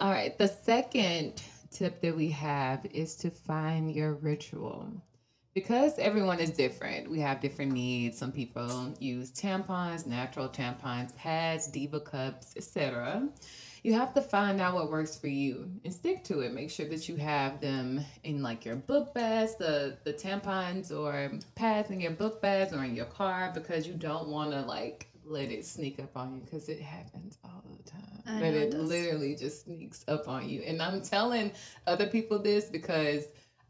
[0.00, 0.36] All right.
[0.36, 4.90] The second tip that we have is to find your ritual.
[5.54, 8.16] Because everyone is different, we have different needs.
[8.16, 13.28] Some people use tampons, natural tampons, pads, diva cups, etc.
[13.82, 16.52] You have to find out what works for you and stick to it.
[16.52, 21.32] Make sure that you have them in like your book bags, the the tampons or
[21.54, 25.08] pads in your book bags or in your car because you don't want to like
[25.28, 28.22] let it sneak up on you because it happens all the time.
[28.26, 30.62] I know it it literally just sneaks up on you.
[30.62, 31.52] And I'm telling
[31.86, 33.24] other people this because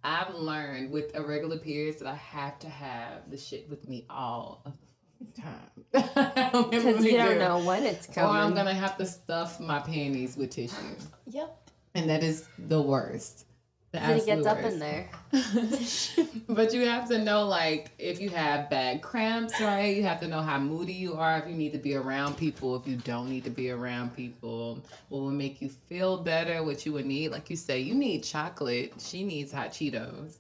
[0.04, 4.62] I've learned with irregular periods that I have to have the shit with me all
[4.64, 4.72] of
[5.34, 6.68] the time.
[6.70, 8.30] Because you don't know when it's coming.
[8.36, 8.38] Or.
[8.38, 10.74] I'm gonna have to stuff my panties with tissue,
[11.26, 11.70] Yep.
[11.94, 13.44] and that is the worst.
[13.92, 15.09] It gets up in there.
[16.48, 19.96] but you have to know, like, if you have bad cramps, right?
[19.96, 21.38] You have to know how moody you are.
[21.38, 24.79] If you need to be around people, if you don't need to be around people,
[25.09, 26.62] what will make you feel better?
[26.62, 28.92] What you would need, like you say, you need chocolate.
[28.98, 30.35] She needs hot Cheetos.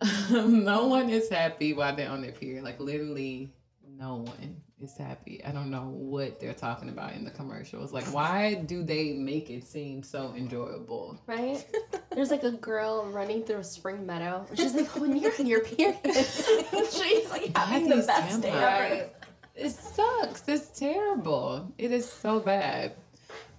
[0.30, 2.64] no one is happy while they're on their period.
[2.64, 3.52] Like literally,
[4.00, 5.44] no one is happy.
[5.44, 7.92] I don't know what they're talking about in the commercials.
[7.92, 11.20] Like, why do they make it seem so enjoyable?
[11.26, 11.62] Right?
[12.10, 14.46] There's like a girl running through a spring meadow.
[14.54, 19.10] She's like, when you're in your period, she's like having the best day ever.
[19.54, 20.48] It sucks.
[20.48, 21.70] It's terrible.
[21.76, 22.94] It is so bad.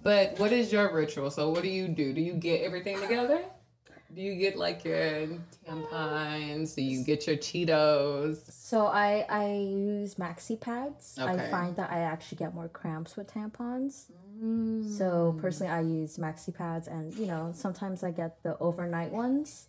[0.02, 1.30] But what is your ritual?
[1.30, 2.12] So what do you do?
[2.12, 3.44] Do you get everything together?
[4.14, 5.28] Do you get like your
[5.66, 6.74] tampons?
[6.74, 8.50] Do you get your Cheetos?
[8.50, 11.18] So I I use maxi pads.
[11.18, 11.30] Okay.
[11.30, 14.10] I find that I actually get more cramps with tampons.
[14.42, 14.96] Mm.
[14.98, 19.68] So personally, I use maxi pads, and you know sometimes I get the overnight ones,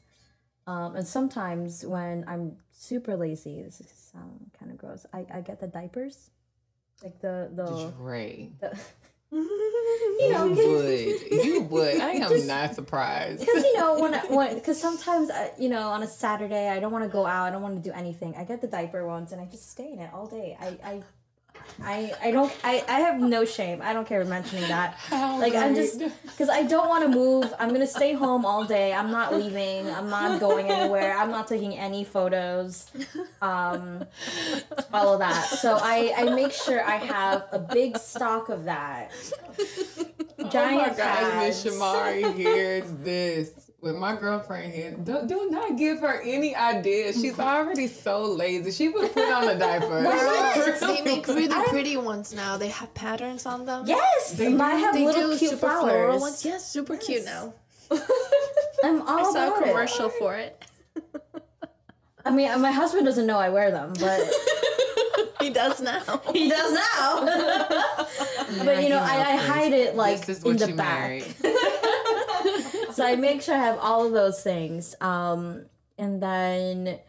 [0.68, 5.06] um, and sometimes when I'm super lazy, this is sound kind of gross.
[5.14, 6.32] I, I get the diapers,
[7.04, 8.52] like the the, Dre.
[8.60, 8.78] the
[10.20, 11.32] You know, would.
[11.46, 12.00] You would.
[12.00, 13.40] I am Just- not surprised.
[13.40, 16.80] because you know when I, when because sometimes I, you know on a Saturday I
[16.80, 19.06] don't want to go out I don't want to do anything I get the diaper
[19.06, 21.02] ones and I just stay in it all day I I
[21.82, 23.82] I, I don't I, I have no shame.
[23.82, 24.94] I don't care mentioning that.
[24.94, 27.54] How like I'm just because I don't want to move.
[27.60, 28.94] I'm gonna stay home all day.
[28.94, 29.90] I'm not leaving.
[29.90, 31.18] I'm not going anywhere.
[31.18, 32.92] I'm not taking any photos.
[33.42, 34.06] Um
[34.94, 35.46] all of that.
[35.48, 39.12] So I I make sure I have a big stock of that.
[40.52, 41.64] Giant oh my God, Miss.
[41.64, 43.52] Shamari hears this.
[43.84, 47.20] With my girlfriend here, do, do not give her any ideas.
[47.20, 47.42] She's mm-hmm.
[47.42, 48.72] already so lazy.
[48.72, 50.02] She would put on a diaper.
[50.02, 50.80] not?
[50.80, 52.56] they make really pretty ones now.
[52.56, 53.84] They have patterns on them.
[53.86, 55.84] Yes, They I have They little do cute super flowers.
[55.84, 56.46] floral ones.
[56.46, 57.56] Yes, super cute now.
[58.86, 59.68] I'm all I saw about a it.
[59.72, 60.64] commercial for it.
[62.24, 64.22] I mean, my husband doesn't know I wear them, but
[65.44, 66.22] He does now.
[66.34, 67.26] he does now.
[68.64, 71.24] but you know, I, I hide it like this is in the you back.
[72.98, 73.12] Married.
[73.12, 75.66] so I make sure I have all of those things, um,
[75.98, 77.00] and then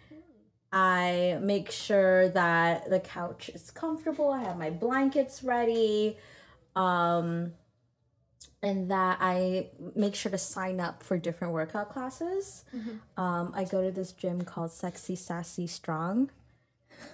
[0.73, 4.31] I make sure that the couch is comfortable.
[4.31, 6.17] I have my blankets ready.
[6.77, 7.53] Um,
[8.63, 12.65] and that I make sure to sign up for different workout classes.
[13.19, 16.31] Um, I go to this gym called Sexy Sassy Strong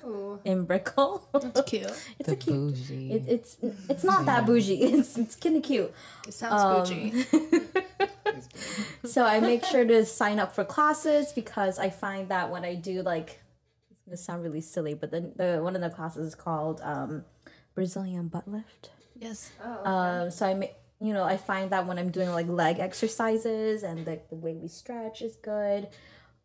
[0.06, 0.38] Ooh.
[0.44, 1.28] in Brickell.
[1.33, 1.83] That's cute.
[2.20, 2.56] it's The a cute.
[2.56, 3.12] bougie.
[3.12, 3.56] It, it's
[3.88, 4.80] it's not that bougie.
[4.98, 5.92] It's it's kind of cute.
[6.28, 7.26] It sounds bougie.
[9.04, 12.74] so I make sure to sign up for classes because I find that when I
[12.74, 13.40] do like,
[13.90, 17.24] it's gonna sound really silly, but the, the one of the classes is called um,
[17.74, 18.90] Brazilian butt lift.
[19.18, 19.50] Yes.
[19.64, 22.78] Oh, Um, so I make you know I find that when I'm doing like leg
[22.78, 25.88] exercises and the, the way we stretch is good.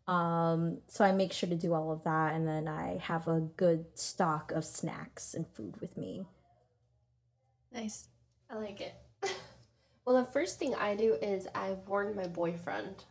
[0.08, 3.40] Um, so I make sure to do all of that, and then I have a
[3.40, 6.26] good stock of snacks and food with me.
[7.74, 8.08] Nice.
[8.50, 8.94] I like it.
[10.06, 13.04] Well, the first thing I do is I warn my boyfriend.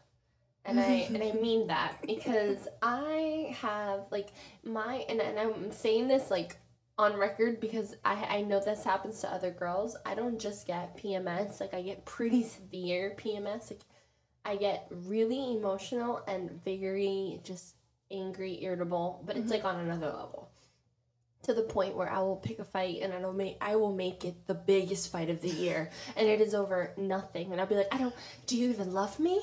[0.66, 4.30] And I and I mean that because I have like
[4.62, 6.56] my and, and I'm saying this like
[6.96, 9.96] on record because I I know this happens to other girls.
[10.06, 13.72] I don't just get PMS, like I get pretty severe PMS.
[13.72, 13.82] Like
[14.44, 17.74] I get really emotional and very just
[18.10, 19.52] angry, irritable, but it's mm-hmm.
[19.52, 20.50] like on another level.
[21.44, 23.92] To the point where I will pick a fight and I will make I will
[23.92, 27.52] make it the biggest fight of the year, and it is over nothing.
[27.52, 28.14] And I'll be like, I don't.
[28.46, 29.40] Do you even love me?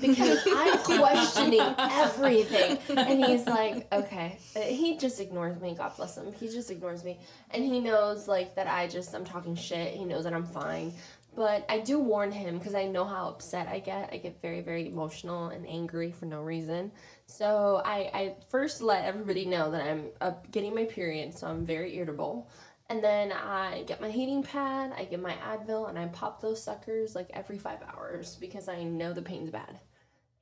[0.00, 4.38] Because I'm questioning everything, and he's like, okay.
[4.56, 5.74] Uh, He just ignores me.
[5.76, 6.32] God bless him.
[6.32, 7.18] He just ignores me,
[7.50, 8.66] and he knows like that.
[8.66, 9.94] I just I'm talking shit.
[9.94, 10.94] He knows that I'm fine.
[11.36, 14.10] But I do warn him because I know how upset I get.
[14.12, 16.92] I get very, very emotional and angry for no reason.
[17.26, 21.64] So I, I first let everybody know that I'm uh, getting my period, so I'm
[21.66, 22.48] very irritable.
[22.90, 26.62] And then I get my heating pad, I get my Advil, and I pop those
[26.62, 29.80] suckers like every five hours because I know the pain's bad.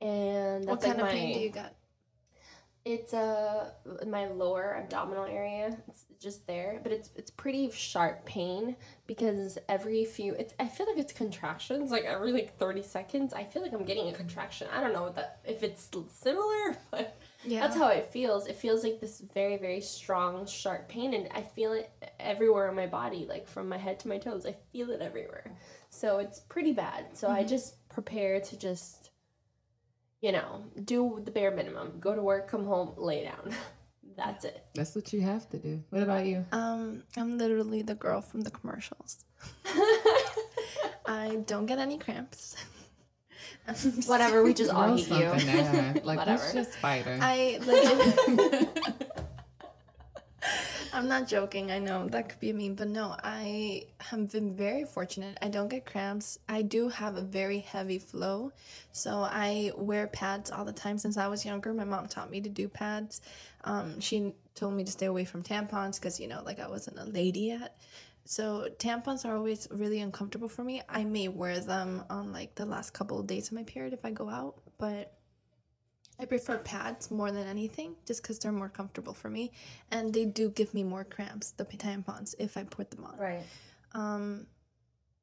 [0.01, 1.75] And What kind like of my, pain do you get?
[2.85, 3.69] It's uh
[4.05, 5.77] my lower abdominal area.
[5.87, 8.75] It's just there, but it's it's pretty sharp pain
[9.07, 13.33] because every few it's I feel like it's contractions like every like 30 seconds.
[13.33, 14.67] I feel like I'm getting a contraction.
[14.73, 17.61] I don't know what that if it's similar, but Yeah.
[17.61, 18.47] that's how it feels.
[18.47, 22.75] It feels like this very very strong sharp pain and I feel it everywhere in
[22.75, 24.45] my body like from my head to my toes.
[24.45, 25.55] I feel it everywhere.
[25.89, 27.15] So it's pretty bad.
[27.17, 29.02] So I just prepare to just
[30.23, 31.99] you know, do the bare minimum.
[31.99, 33.53] Go to work, come home, lay down.
[34.15, 34.63] That's it.
[34.73, 35.83] That's what you have to do.
[35.89, 36.45] What about you?
[36.51, 39.25] Um, I'm literally the girl from the commercials.
[41.05, 42.55] I don't get any cramps.
[44.05, 45.29] Whatever, we just all Throw hate you.
[45.29, 46.05] something at.
[46.05, 46.53] Like, let's Whatever.
[46.53, 47.17] just fight her.
[47.21, 49.02] I like.
[51.03, 51.69] I'm not joking.
[51.69, 55.37] I know that could be a meme, but no, I have been very fortunate.
[55.41, 56.39] I don't get cramps.
[56.47, 58.53] I do have a very heavy flow,
[58.93, 61.73] so I wear pads all the time since I was younger.
[61.73, 63.19] My mom taught me to do pads.
[63.65, 66.97] Um, she told me to stay away from tampons because you know, like I wasn't
[66.97, 67.75] a lady yet.
[68.23, 70.83] So tampons are always really uncomfortable for me.
[70.87, 74.05] I may wear them on like the last couple of days of my period if
[74.05, 75.11] I go out, but
[76.19, 79.51] I prefer pads more than anything just because they're more comfortable for me.
[79.91, 83.17] And they do give me more cramps, the tampons, if I put them on.
[83.17, 83.43] Right.
[83.93, 84.45] Um,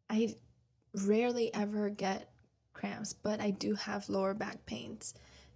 [0.08, 0.34] I
[1.04, 2.30] rarely ever get
[2.72, 5.14] cramps, but I do have lower back pains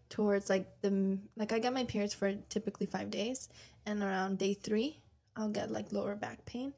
[0.09, 3.49] towards like the, like I get my periods for typically five days.
[3.87, 5.01] And around day three,
[5.37, 6.73] I'll get like lower back pain.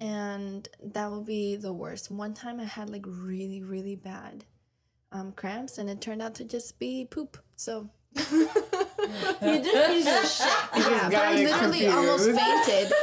[0.00, 2.10] And that will be the worst.
[2.10, 4.44] One time I had like really, really bad
[5.14, 7.38] um, cramps, and it turned out to just be poop.
[7.56, 10.46] So You just need to shit.
[10.76, 12.92] yeah, but I it literally almost fainted.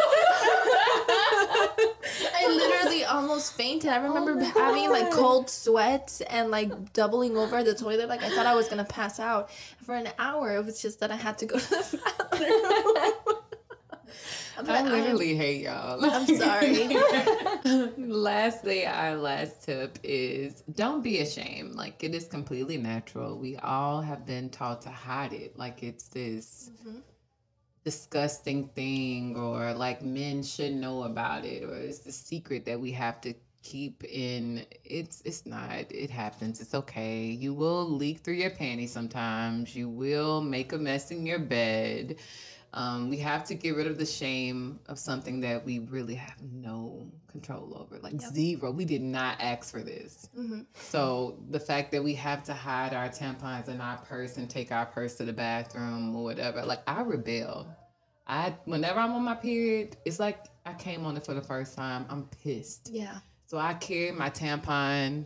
[2.34, 3.92] I literally almost fainted.
[3.92, 8.10] I remember my having like cold sweats and like doubling over at the toilet.
[8.10, 9.52] Like I thought I was gonna pass out
[9.84, 10.56] for an hour.
[10.56, 12.00] It was just that I had to go to the
[12.32, 13.31] bathroom.
[14.58, 16.04] I I'm- literally hate y'all.
[16.04, 16.88] I'm sorry.
[17.98, 21.76] Lastly, our last tip is don't be ashamed.
[21.76, 23.38] Like it is completely natural.
[23.38, 25.58] We all have been taught to hide it.
[25.58, 27.02] Like it's this Mhm.
[27.84, 32.92] disgusting thing, or like men should know about it, or it's the secret that we
[32.92, 33.34] have to
[33.64, 34.66] keep in.
[34.84, 35.86] It's it's not.
[35.92, 36.62] It happens.
[36.62, 37.26] It's okay.
[37.26, 39.76] You will leak through your panties sometimes.
[39.76, 42.18] You will make a mess in your bed.
[42.74, 46.42] Um, we have to get rid of the shame of something that we really have
[46.42, 48.32] no control over, like Yep.
[48.34, 48.72] zero.
[48.72, 50.30] We did not ask for this.
[50.38, 50.66] Mhm.
[50.74, 54.72] So the fact that we have to hide our tampons in our purse and take
[54.72, 57.68] our purse to the bathroom or whatever, like I rebel.
[58.26, 61.76] I whenever I'm on my period, it's like I came on it for the first
[61.76, 62.06] time.
[62.10, 62.90] I'm pissed.
[62.90, 63.20] Yeah.
[63.48, 65.26] So I carry my tampon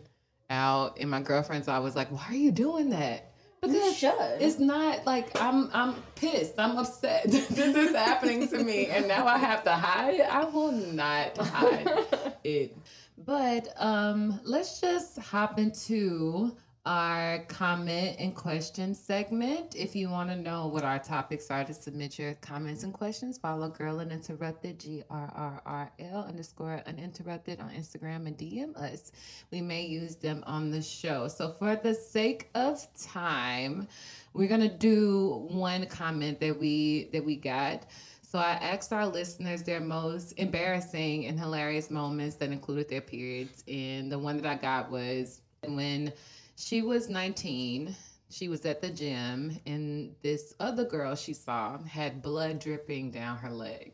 [0.50, 3.32] out, and my girlfriend's always like, "Why are you doing that?"
[3.64, 4.12] Should.
[4.40, 6.54] It's not like I'm I'm pissed.
[6.58, 7.24] I'm upset.
[7.30, 10.20] this is happening to me and now I have to hide it.
[10.32, 11.88] I will not hide
[12.44, 12.76] it.
[13.18, 19.74] But um let's just hop into our comment and question segment.
[19.74, 23.38] If you want to know what our topics are to submit your comments and questions,
[23.38, 29.10] follow Girl Uninterrupted, G R R R L underscore uninterrupted on Instagram and DM us.
[29.50, 31.26] We may use them on the show.
[31.26, 33.88] So, for the sake of time,
[34.32, 37.82] we're gonna do one comment that we that we got.
[38.22, 43.64] So I asked our listeners their most embarrassing and hilarious moments that included their periods,
[43.66, 46.12] and the one that I got was when
[46.56, 47.94] she was 19.
[48.30, 53.38] She was at the gym, and this other girl she saw had blood dripping down
[53.38, 53.92] her leg.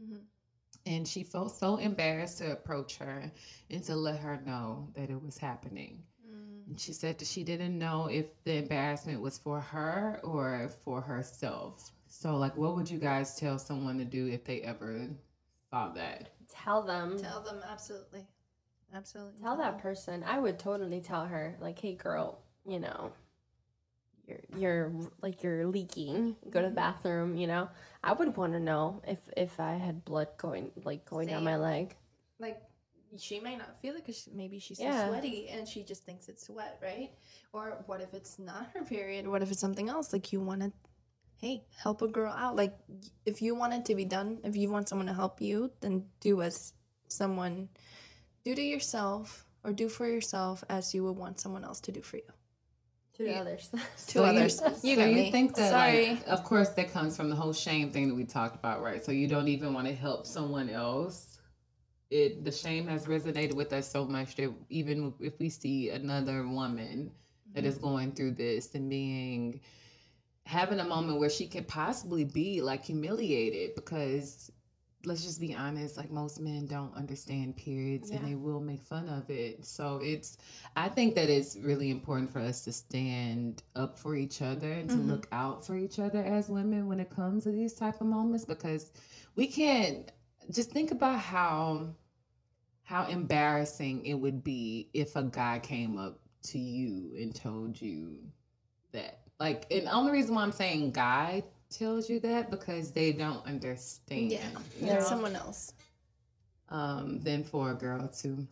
[0.00, 0.26] Mhm.
[0.86, 3.32] And she felt so embarrassed to approach her
[3.70, 6.04] and to let her know that it was happening.
[6.26, 6.66] Mm.
[6.66, 11.00] And she said that she didn't know if the embarrassment was for her or for
[11.00, 11.92] herself.
[12.06, 15.08] So, like, what would you guys tell someone to do if they ever
[15.70, 16.30] saw that?
[16.48, 17.18] Tell them.
[17.18, 18.26] Tell them absolutely,
[18.94, 19.40] absolutely.
[19.42, 20.24] Tell that person.
[20.26, 23.12] I would totally tell her, like, hey, girl, you know,
[24.26, 26.36] you're you're like you're leaking.
[26.50, 26.74] Go to the mm-hmm.
[26.74, 27.36] bathroom.
[27.36, 27.68] You know,
[28.02, 31.56] I would want to know if if I had blood going like going down my
[31.56, 31.96] leg.
[32.38, 32.60] like
[33.18, 35.08] she may not feel it because maybe she's so Yeah.
[35.08, 37.10] sweaty and she just thinks it's sweat, right?
[37.52, 39.26] Or what if it's not her period?
[39.28, 40.12] What if it's something else?
[40.12, 40.72] Like you want to,
[41.36, 42.56] hey, help a girl out.
[42.56, 42.74] Like
[43.26, 46.06] if you want it to be done, if you want someone to help you, then
[46.20, 46.72] do as
[47.08, 47.68] someone,
[48.44, 52.02] do to yourself or do for yourself as you would want someone else to do
[52.02, 52.32] for you.
[53.14, 53.40] To Yeah.
[53.40, 53.68] others.
[53.68, 54.60] To So you- others.
[54.82, 55.30] You so got you me.
[55.30, 56.08] think that, Sorry.
[56.10, 59.04] like, of course, that comes from the whole shame thing that we talked about, right?
[59.04, 61.38] So you don't even want to help someone else.
[62.10, 66.46] It the shame has resonated with us so much that even if we see another
[66.46, 67.10] woman
[67.54, 67.84] that is mm-hmm.
[67.84, 69.60] going through this and being
[70.44, 74.50] having a moment where she could possibly be like humiliated because
[75.04, 79.08] let's just be honest like most men don't understand periods and they will make fun
[79.08, 80.36] of it so it's
[80.76, 84.88] i think that it's really important for us to stand up for each other and
[84.90, 85.06] to Mhm.
[85.08, 88.44] look out for each other as women when it comes to these type of moments
[88.44, 88.92] because
[89.36, 90.10] we can't
[90.50, 91.88] just think about how
[92.84, 98.18] how embarrassing it would be if a guy came up to you and told you
[98.92, 99.20] that.
[99.38, 101.42] Like, and the only reason why I'm saying guy
[101.72, 104.30] tells you that because they don't understand.
[104.30, 104.48] Yeah,
[104.80, 105.00] you know?
[105.00, 105.72] someone else.
[106.70, 108.46] um, than for a girl too.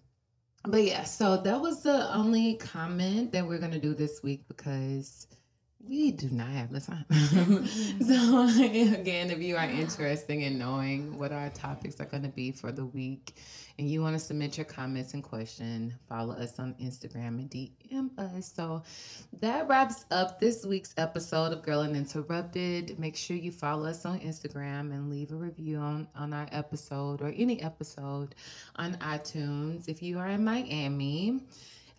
[0.64, 5.26] But yeah, so that was the only comment that we're gonna do this week because
[5.88, 7.04] we do not have the time.
[8.06, 8.48] so,
[9.00, 12.70] again, if you are interested in knowing what our topics are going to be for
[12.70, 13.34] the week
[13.78, 18.18] and you want to submit your comments and question, follow us on Instagram and DM
[18.18, 18.52] us.
[18.54, 18.82] So,
[19.40, 22.98] that wraps up this week's episode of Girl Uninterrupted.
[22.98, 27.22] Make sure you follow us on Instagram and leave a review on, on our episode
[27.22, 28.34] or any episode
[28.76, 29.88] on iTunes.
[29.88, 31.40] If you are in Miami,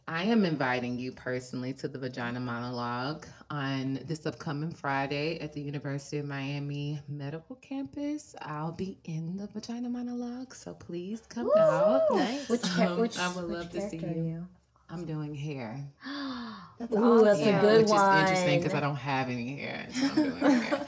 [0.07, 5.61] I am inviting you personally to the Vagina Monologue on this upcoming Friday at the
[5.61, 8.35] University of Miami Medical Campus.
[8.41, 11.53] I'll be in the Vagina Monologue, so please come Woo!
[11.57, 12.01] out.
[12.11, 12.49] Nice.
[12.49, 14.47] Which, char- Um, which I would which love to see character are you.
[14.89, 15.79] I'm doing hair.
[16.79, 17.55] That's Ooh, that's awesome.
[17.55, 18.15] a good which one.
[18.15, 19.85] Which is interesting because I don't have any hair.
[19.93, 20.87] So I'm doing hair.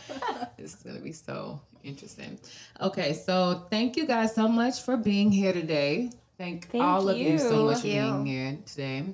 [0.57, 2.39] It's gonna be so interesting.
[2.81, 6.09] Okay, so thank you guys so much for being here today.
[6.37, 7.65] Thank, Thank all of you so you.
[7.65, 8.31] much for being you.
[8.33, 9.13] here today.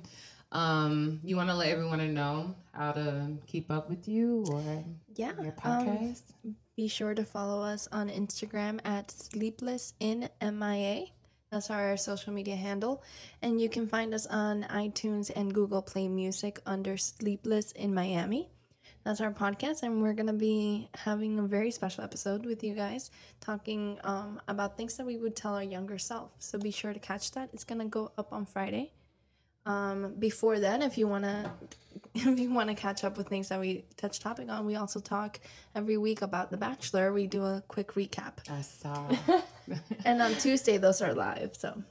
[0.52, 4.84] Um, you want to let everyone know how to keep up with you or
[5.16, 5.34] Yeah.
[5.42, 6.22] your um, podcast?
[6.76, 11.06] be sure to follow us on Instagram at Sleepless in MIA.
[11.52, 13.04] That's our social media handle.
[13.42, 18.50] And you can find us on iTunes and Google Play Music under Sleepless in Miami.
[19.04, 23.12] That's our podcast, and we're gonna be having a very special episode with you guys,
[23.40, 26.32] talking um, about things that we would tell our younger self.
[26.40, 27.50] So be sure to catch that.
[27.54, 28.92] It's gonna go up on Friday.
[29.66, 31.54] Um, before then, if you wanna,
[32.14, 35.40] if you wanna catch up with things that we touch topic on, we also talk
[35.76, 37.14] every week about The Bachelor.
[37.14, 39.10] We do a quick recap, I saw.
[40.06, 41.56] and on Tuesday those are live.
[41.56, 41.84] So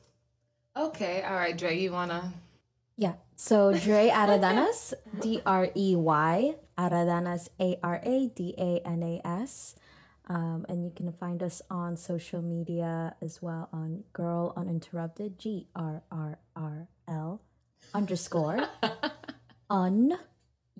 [0.76, 2.34] okay, all right, Dre, you wanna?
[2.98, 3.14] Yeah.
[3.36, 4.92] So Dre Aradanas,
[5.22, 9.76] D R E Y, Aradanas, A R A D A N A S.
[10.28, 15.68] Um, and you can find us on social media as well on Girl Uninterrupted, G
[15.76, 17.40] R R R L
[17.94, 18.68] underscore
[19.70, 20.18] un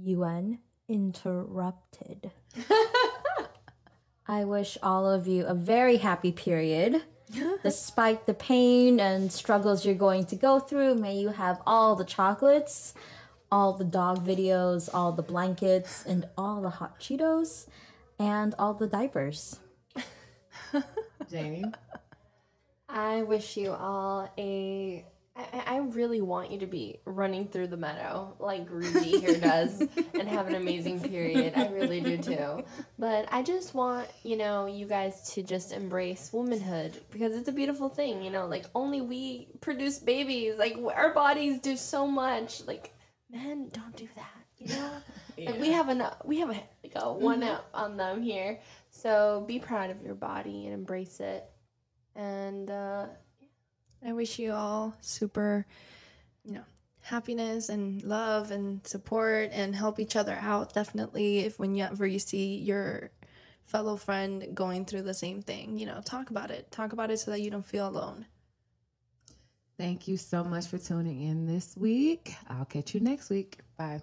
[0.05, 0.59] un
[0.89, 2.33] interrupted.
[4.27, 7.03] I wish all of you a very happy period.
[7.63, 12.05] Despite the pain and struggles you're going to go through, may you have all the
[12.05, 12.95] chocolates,
[13.51, 17.67] all the dog videos, all the blankets, and all the hot Cheetos,
[18.19, 19.61] and all the diapers.
[21.31, 21.65] Jamie.
[22.89, 25.05] I wish you all a.
[25.39, 29.81] I, I really want you to be running through the meadow like Ruby here does
[29.81, 31.53] and have an amazing period.
[31.57, 32.65] I really do too.
[32.99, 37.53] But I just want, you know, you guys to just embrace womanhood because it's a
[37.53, 40.55] beautiful thing, you know, like only we produce babies.
[40.59, 42.67] Like our bodies do so much.
[42.67, 42.93] Like
[43.31, 44.91] men don't do that, you know?
[45.39, 48.59] Like we have a we have a like a one up on them here.
[48.91, 51.45] So be proud of your body and embrace it.
[52.17, 53.07] And uh
[54.05, 55.67] I wish you all super,
[56.45, 56.65] you know,
[57.01, 60.75] happiness and love and support and help each other out.
[60.75, 63.11] Definitely, if whenever you see your
[63.65, 66.71] fellow friend going through the same thing, you know, talk about it.
[66.71, 68.27] Talk about it so that you don't feel alone.
[69.79, 72.35] Thank you so much for tuning in this week.
[72.49, 73.61] I'll catch you next week.
[73.77, 74.03] Bye.